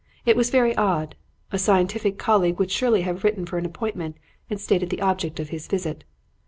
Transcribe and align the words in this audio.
It 0.25 0.35
was 0.35 0.49
very 0.49 0.75
odd. 0.77 1.13
A 1.51 1.59
scientific 1.59 2.17
colleague 2.17 2.57
would 2.57 2.71
surely 2.71 3.01
have 3.03 3.23
written 3.23 3.45
for 3.45 3.59
an 3.59 3.67
appointment 3.67 4.17
and 4.49 4.59
stated 4.59 4.89
the 4.89 4.99
object 5.01 5.39
of 5.39 5.49
his 5.49 5.67
visit. 5.67 6.05